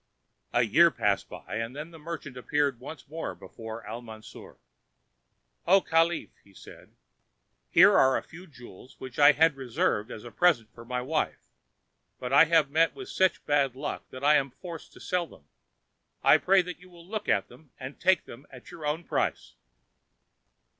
A 0.51 0.63
year 0.63 0.89
passed 0.89 1.29
by 1.29 1.57
and 1.57 1.75
then 1.75 1.91
the 1.91 1.99
merchant 1.99 2.35
appeared 2.35 2.79
once 2.79 3.07
more 3.07 3.35
before 3.35 3.85
Al 3.85 4.01
Mansour. 4.01 4.57
"O 5.67 5.79
Caliph," 5.79 6.31
he 6.43 6.55
said, 6.55 6.95
"here 7.69 7.95
are 7.95 8.17
a 8.17 8.23
few 8.23 8.47
jewels 8.47 8.99
which 8.99 9.19
I 9.19 9.33
had 9.33 9.55
reserved 9.55 10.09
as 10.09 10.23
a 10.23 10.31
present 10.31 10.73
for 10.73 10.83
my 10.85 11.03
wife. 11.03 11.49
But 12.19 12.33
I 12.33 12.45
have 12.45 12.71
met 12.71 12.95
with 12.95 13.09
such 13.09 13.45
bad 13.45 13.75
luck 13.75 14.09
that 14.09 14.23
I 14.23 14.37
am 14.37 14.49
forced 14.49 14.91
to 14.93 14.99
sell 14.99 15.27
them. 15.27 15.43
I 16.23 16.39
pray 16.39 16.63
that 16.63 16.79
you 16.79 16.89
will 16.89 17.05
look 17.07 17.29
at 17.29 17.47
them 17.47 17.69
and 17.79 17.99
take 17.99 18.25
them 18.25 18.47
at 18.49 18.71
your 18.71 18.87
own 18.87 19.03
price." 19.03 19.53